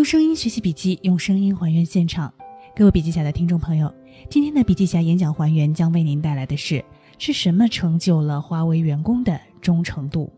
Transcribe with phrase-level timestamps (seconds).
[0.00, 2.32] 用声音学习笔记，用声音还原现场。
[2.74, 3.94] 各位笔记侠的听众朋友，
[4.30, 6.82] 今天的笔记侠演讲还原将为您带来的是：
[7.18, 10.32] 是什么成就了华为员工的忠诚度？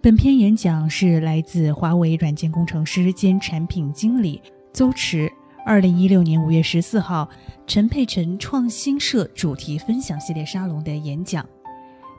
[0.00, 4.40] 本篇演讲是来自华为软件工程师兼产品经理
[4.72, 5.30] 邹驰，
[5.66, 7.28] 二零一六年五月十四号
[7.66, 11.46] 陈佩岑创新社主题分享系列沙龙的演讲。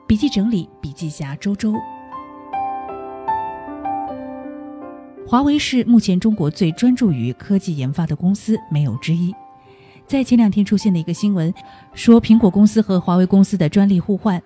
[0.08, 1.74] 笔记整理，笔记侠周周。
[5.32, 9.34] 华为是目前中国最专注于科技研发的公司，没有之一。
[10.06, 11.54] 在前两天出现的一个新闻，
[11.94, 14.44] 说苹果公司和华为公司的专利互换。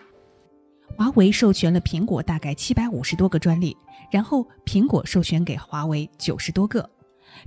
[0.96, 3.76] 华为授权了苹果大概七百五十多个专利，
[4.12, 6.88] 然后苹果授权给华为九十多个，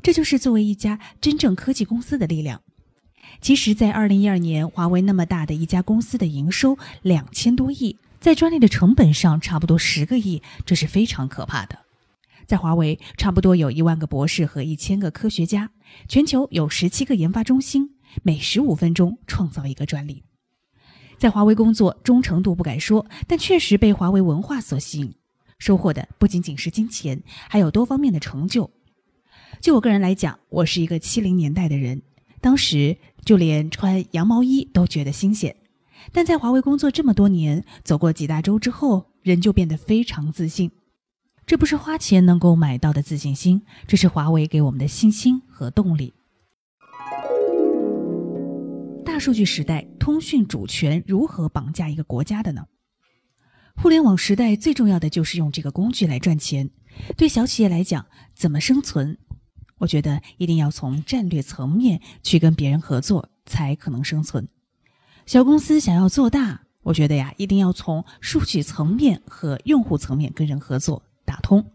[0.02, 2.60] 这就是作为一家真正科技公司的力量。
[3.40, 11.78] 其实，在二零一二年，华为那么大的一家公司的营收两千多亿，在专利的成本上差不多十个亿，这是非常可怕的。
[12.48, 15.70] 在华为，差不多有一万个博士和一千个科学家，
[16.08, 17.90] 全球有十七个研发中心，
[18.22, 20.24] 每十五分钟创造一个专利。
[21.18, 25.14] 在华为工作，忠诚度不敢说，但确实被华为文化所吸引，
[25.58, 28.70] 收获的不仅仅是金钱，还有多方面的成就。
[29.60, 32.00] 就我个人来讲，我是一个七零年代的人，
[32.40, 35.54] 当时就连穿羊毛衣都觉得新鲜。
[36.12, 40.70] 但在华为工作这么多年，走过几大洲之后，人就变得非常自信。
[41.48, 46.12] 这不是花钱能够买到的自信心，这是华为给我们的信心和动力。
[49.02, 52.66] 大数据时代，通讯主权如何绑架一个国家的呢？
[53.76, 56.68] 互联网时代最重要的就是用这个工具来赚钱。
[57.16, 58.04] 对小企业来讲，
[58.34, 59.16] 怎么生存？
[59.78, 64.46] 我觉得一定要从战略层面去跟别人合作，才可能生存。
[65.24, 71.66] 小公司想要做大，我觉得呀，一定要从数据层面和用户层面跟人合作打通，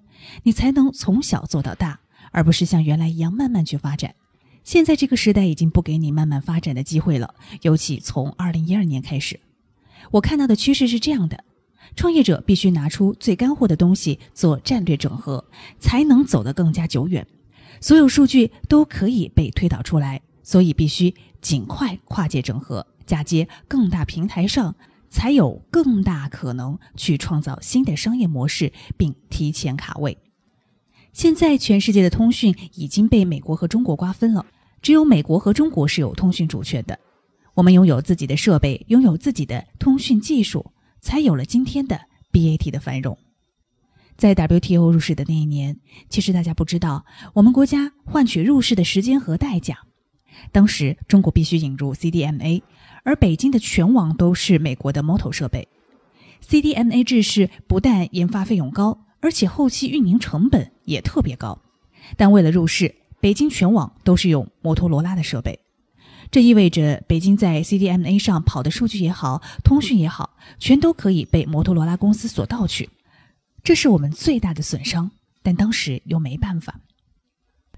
[0.41, 1.99] 你才能从小做到大，
[2.31, 4.15] 而不是像原来一样慢慢去发展。
[4.63, 9.39] 现在这个时代已经不给你慢慢发展的机会了，尤其从二零一二年开始，
[10.09, 11.43] 我看到的趋势是这样的：
[11.95, 15.45] 创业者必须拿出最干货的东西做战略整合，
[15.79, 17.27] 才能走得更加久远。
[17.79, 24.73] 所有数据都可以被推导出来，所以必须尽快跨界整合，嫁接更大平台上，
[25.13, 30.17] 才有更大可能去创造新的商业模式，并提前卡位。
[31.13, 34.43] 现在全世界的通讯已经被美国和中国瓜分了，
[34.81, 36.99] 只有美国和中国是有通讯主权的。
[37.53, 43.15] 我们拥有自己的设备，拥有自己的通讯技术，才有了今天的 BAT 的繁荣。
[44.17, 45.79] 在 WTO 入市的那一年，
[46.09, 49.77] 其实大家不知道，我们国家换取入市的时间和代价。
[50.51, 52.63] 当时中国必须引入 CDMA，
[53.03, 55.67] 而北京的全网都是美国的 Moto 设备。
[56.47, 58.99] CDMA 制式不但研发费用高。
[59.23, 61.61] 而且后期运营成本也特别高，
[62.17, 65.57] 但为了入市，北京全网都是用摩托罗拉的设备，
[66.29, 72.89] 这意味着北京在 CDMA 上跑的数据也好，通讯也好，全都可以被摩托罗拉公司所盗取，
[73.63, 75.09] 这是我们最大的损伤。
[75.41, 76.81] 但当时又没办法。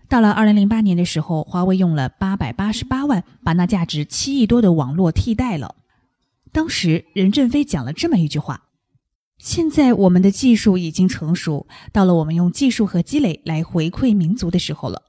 [0.08, 5.76] 到了二零零八年的时候，华为用了八百八十八万把那价值七亿多的网络替代了。
[6.52, 8.64] 当时任正非讲了这么一句话。
[9.38, 15.02] 现在我们的技术已经成熟，到了我们用技术和积累来回馈民族的时候了。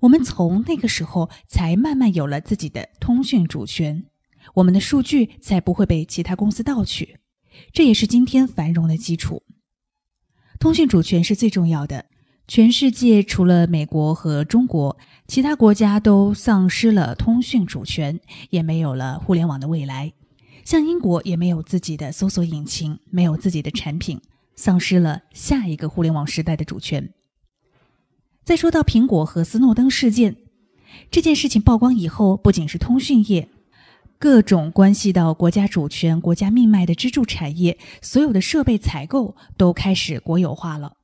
[0.00, 4.04] 我们从那个时候才慢慢有了自己的通讯主权，
[4.54, 7.18] 我们的数据才不会被其他公司盗取，
[7.72, 9.42] 这也是今天繁荣的基础。
[10.58, 12.06] 通讯主权是最重要的，
[12.46, 20.12] 全世界除了美国和中国，其他国家都丧失了通讯主权，也没有了互联网的未来。
[20.62, 24.20] 像英国也没有自己的搜索引擎，没有自己的产品，
[24.56, 27.10] 丧失了下一个互联网时代的主权。
[28.44, 30.36] 再说到苹果和斯诺登事件，
[31.10, 33.48] 这件事情曝光以后，不仅是通讯业，
[34.18, 40.98] 各种关系到国家主权、国家命脉的支柱产业，所有的设备采购都开始国有化了。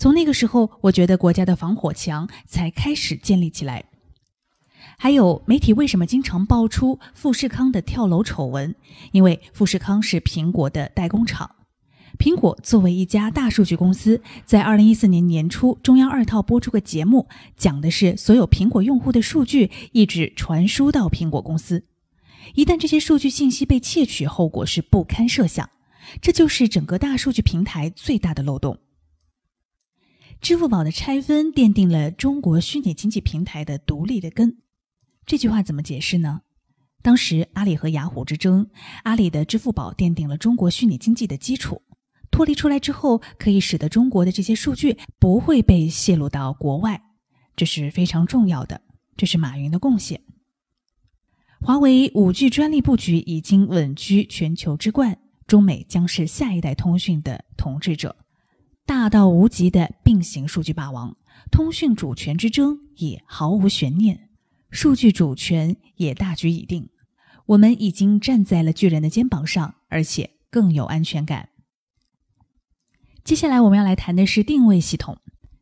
[0.00, 3.84] 从那个时候，我觉得国家的防火墙才开始建立起来。
[4.96, 8.74] 还有媒体为什么经常爆出富士康的跳楼丑闻？
[9.12, 11.50] 因为富士康是苹果的代工厂。
[12.18, 21.84] 苹果作为一家大数据公司，在二零一四年年初，中央二套播出个节目，讲的是所有苹果用户的数据一直传输到苹果公司。
[22.54, 25.68] 一旦这些数据信息被窃取，后果是不堪设想。
[26.22, 28.78] 这就是整个大数据平台最大的漏洞。
[30.40, 34.56] 支付宝的拆分奠定了中国虚拟经济平台的独立的根。
[35.26, 36.40] 这句话怎么解释呢？
[37.02, 38.70] 当时阿里和雅虎之争，
[39.04, 41.82] 阿里的支付宝奠定了中国虚拟经济的基础。
[42.30, 47.02] 脱离出来之后，可以使得中国的这些数据不会被泄露到国外，
[47.54, 48.80] 这是非常重要的，
[49.16, 50.22] 这是马云的贡献。
[51.60, 58.16] 华为五 G 专利布局已经稳居全球之冠，中美将是下一代通讯的统治者，
[58.90, 61.16] 大到无极的并行数据霸王，
[61.52, 64.28] 通讯主权之争也毫无悬念，
[64.68, 66.88] 数据主权也大局已定。
[67.46, 71.50] 我们已经站在了巨人的肩膀上，而且更有安全感。
[73.22, 75.18] 接下来我们要来谈的是定位系统。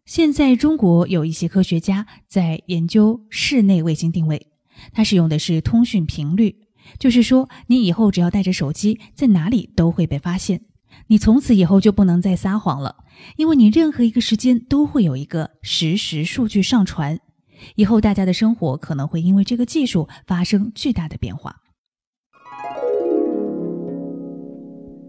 [0.06, 4.46] 现在中国有一些科学家在研究室内卫星定位。
[4.94, 6.56] 它使用的是通讯频率，
[6.98, 10.62] 就是说，你以后只要带着手机，在哪里都会被发现。
[11.06, 12.96] 你从此以后就不能再撒谎了，
[13.36, 17.18] 因为你任何一个时间都会有一个实时数据上传。
[17.74, 21.56] 以后大家的生活可能会因为这个技术发生巨大的变化。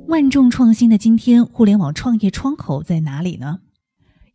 [0.08, 3.60] 万众创新的今天，互联网创业窗口在哪里呢？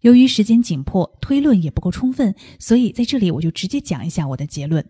[0.02, 4.86] 由于时间紧迫，推论也不够充分，所以在这里我就直接讲一下我的结论。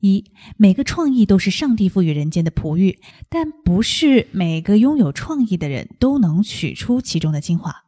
[0.00, 0.24] 一，
[0.56, 2.98] 每个创意都是上帝赋予人间的璞玉，
[3.28, 7.84] 但不是每个拥有创意的人都能取出其中的精华。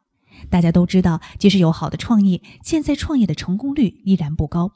[0.50, 4.73] 大家都知道，即使有好的创意，现在创业的成功率依然不高。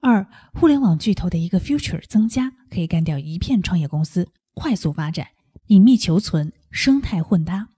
[0.00, 5.28] 二，互联网巨头的一个 future 增加，可以干掉一片创业公司，快速发展，
[5.68, 7.68] 隐秘求存，生态混搭。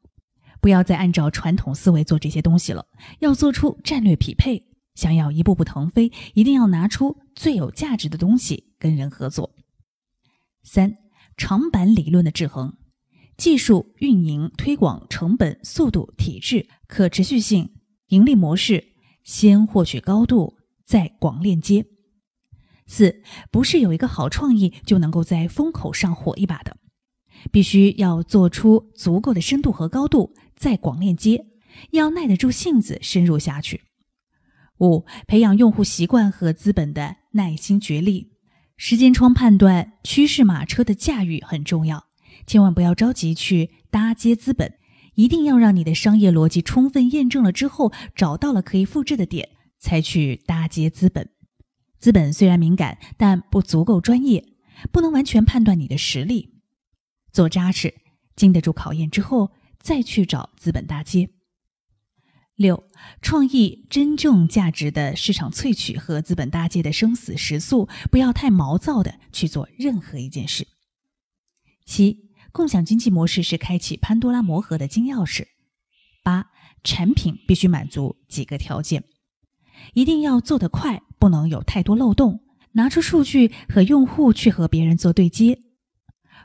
[0.61, 2.87] 不要再按照传统思维做这些东西了，
[3.21, 4.66] 要做出战略匹配。
[4.97, 9.55] 想要一步步腾飞，一定要拿出最有价值的东西跟人合作。
[10.65, 10.97] 三
[11.37, 12.77] 长板理论的制衡，
[13.37, 17.75] 技术、运营、推广、成本、速度、体制、可持续性、
[18.09, 21.87] 盈利模式，先获取高度，再广链接。
[22.89, 26.77] 四不是有一个好创意就能够在风口上火一把的，
[27.53, 31.47] 必须要做出足够的深度和高度，再广链接，
[31.91, 33.83] 要耐得住性子深入下去。
[34.81, 38.33] 五、培养用户习惯和资本的耐心决力，
[38.77, 42.07] 时间窗判断趋势马车的驾驭很重要，
[42.47, 44.75] 千万不要着急去搭接资本，
[45.15, 51.31] 一定要让你的商业逻辑充分验证了之后，找到了可以复制的点，才去搭接资本。
[51.99, 54.45] 资本虽然敏感，但不足够专业，
[54.93, 56.61] 不能完全判断你的实力。
[57.33, 57.95] 做扎实，
[58.37, 59.51] 经得住考验之后，
[59.81, 61.31] 再去找资本搭接。
[62.57, 62.85] 六、
[63.21, 70.67] 创意真正价值的市场萃取和资本搭接的生死时速，不要太毛躁的去做任何一件事。
[71.85, 75.47] 七、共享经济模式是开启潘多拉魔盒的金钥匙。
[76.25, 76.47] 八、
[76.83, 79.05] 产品必须满足几个条件：
[79.93, 82.41] 一定要做得快，不能有太多漏洞，
[82.73, 85.61] 拿出数据和用户去和别人做对接。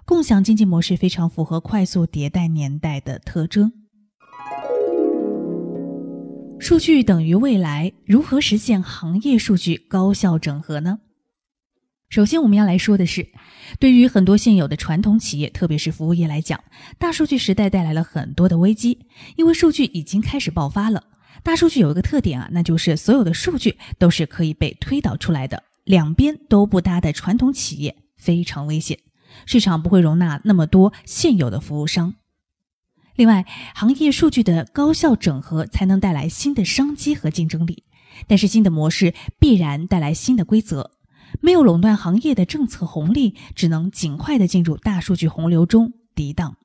[0.06, 3.72] 共享经济模式非常符合快速迭代年代的特征。
[6.62, 11.00] 数据等于未来，如何实现行业数据高效整合呢？
[12.08, 13.28] 首先，我们要来说的是，
[13.80, 16.64] 对于很多现有的传统企业，特别是服务业来讲，
[17.00, 19.00] 大数据时代带来了很多的危机，
[19.38, 21.04] 因为数据已经开始爆发了。
[21.42, 29.00] 大数据有一个特点啊，那就是所有的数据都是可以被推导出来的，两边都不搭的传统企业非常危险，
[29.48, 32.14] 市场不会容纳那么多现有的服务商。
[33.16, 37.84] 另外，行业数据的高效整合才能带来新的商机和竞争力。
[38.28, 40.92] 但是，新的模式必然带来新的规则。
[41.40, 46.58] 没有垄断行业的政策红利，只能尽快的进入大数据洪流中抵挡。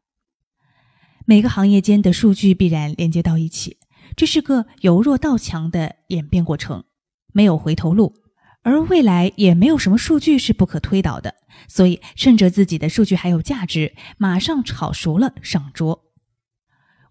[1.24, 3.76] 每个行业间的数据必然连接到一起，
[4.16, 6.84] 这是个由弱到强的演变过程，
[7.32, 8.14] 没有回头路。
[8.62, 11.34] 而未来也没有什么数据是不可推导的，
[11.68, 16.05] 所以趁着自己的数据还有价值，马上炒熟了上桌。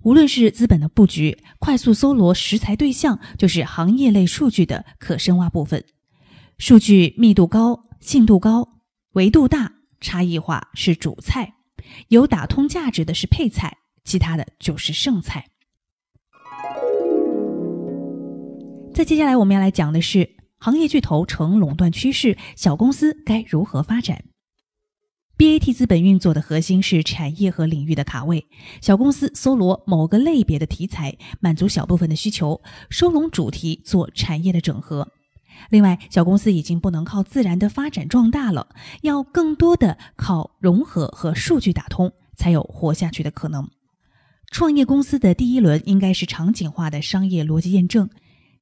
[0.05, 5.83] 无论是资本的布局，快速搜罗食材对象，就是行业类数据的可深挖部分。
[6.59, 8.69] 数据密度高、信度高、
[9.13, 11.55] 维度大、差异化是主菜，
[12.09, 15.47] 有打通价值的是配菜，其他的就是剩菜。
[18.93, 24.23] 再接下来我们要来讲的是行业巨头成垄断趋势，小公司该如何发展
[25.37, 28.45] ？BAT 资本运作的核心是产业和领域的卡位，
[28.81, 35.07] 小公司搜罗某个类别的题材，满足小部分的需求，收拢主题做产业的整合。
[35.69, 38.67] 另外，小公司已经不能靠自然的发展壮大了，
[39.01, 43.67] 要更多的靠融合和数据打通，才有活下去的可能。
[44.51, 48.09] 创业公司的第一轮应该是场景化的商业逻辑验证，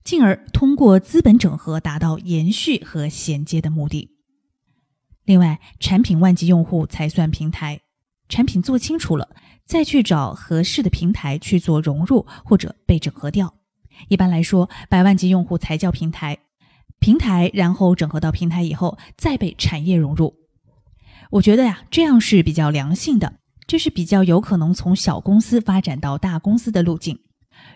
[0.03, 4.12] 进而通过资本整合达到延续和衔接的目的。
[5.25, 7.79] 另外，产品万级用户才算平台。
[8.29, 9.29] 产品做清楚了，
[9.65, 13.53] 再去找合适的平台去做融入或者被整合掉。
[14.07, 16.37] 一般来说，百万级用户才叫平台，
[16.99, 20.33] 平台然后整合到平台以后，再被产业融入。
[21.29, 23.33] 我觉得呀，这样是比较良性的，
[23.67, 27.17] 这是比较有可能从小公司发展到大公司的路径。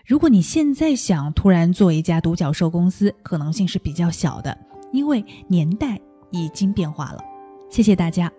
[0.04, 4.56] 如果你现在想突然做一家独角兽公司，可能性是比较小的，
[4.92, 6.00] 因为年代
[6.32, 7.22] 已经变化了。
[7.68, 8.32] 谢谢大家。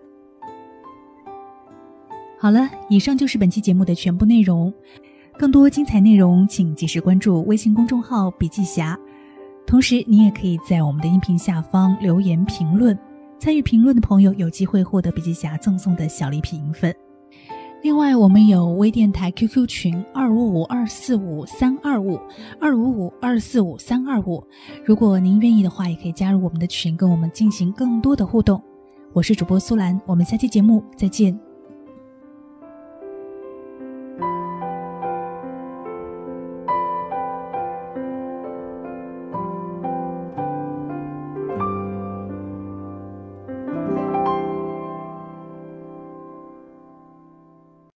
[2.38, 4.74] 好了，以上就是本期节目的全部内容。
[5.38, 8.98] 更多精彩内容，请及时关注微信公众号“笔记侠”。
[9.66, 12.98] 同时，你也可以在我们的音频下方留言评论，
[13.38, 16.94] 参与评论的朋友有机会获得笔记侠赠送的小礼品一份。
[17.82, 22.20] 另外，我们有微电台 QQ 群二五五二四五三二五
[22.60, 24.44] 二五五二四五三二五，
[24.84, 28.62] 如果您愿意的话，也可以加入我们的群，跟我们进行更多的互动。
[29.12, 31.49] 我是主播苏兰，我们下期节目再见。